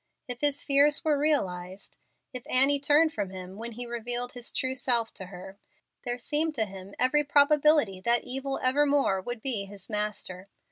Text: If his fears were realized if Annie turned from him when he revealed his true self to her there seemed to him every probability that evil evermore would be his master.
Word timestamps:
If 0.27 0.41
his 0.41 0.63
fears 0.63 1.05
were 1.05 1.15
realized 1.15 1.99
if 2.33 2.43
Annie 2.49 2.79
turned 2.79 3.13
from 3.13 3.29
him 3.29 3.55
when 3.57 3.73
he 3.73 3.85
revealed 3.85 4.33
his 4.33 4.51
true 4.51 4.73
self 4.73 5.13
to 5.13 5.27
her 5.27 5.59
there 6.05 6.17
seemed 6.17 6.55
to 6.55 6.65
him 6.65 6.95
every 6.97 7.23
probability 7.23 8.01
that 8.01 8.23
evil 8.23 8.59
evermore 8.63 9.21
would 9.21 9.43
be 9.43 9.65
his 9.65 9.91
master. 9.91 10.47